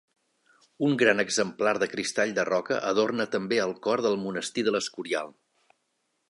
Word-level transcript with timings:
Un 0.85 0.95
gran 1.01 1.19
exemplar 1.23 1.73
de 1.83 1.87
cristall 1.91 2.33
de 2.39 2.45
roca 2.49 2.79
adorna 2.93 3.29
també 3.37 3.61
el 3.67 3.75
cor 3.89 4.05
del 4.07 4.19
monestir 4.23 4.65
de 4.71 4.75
l'Escorial. 4.77 5.33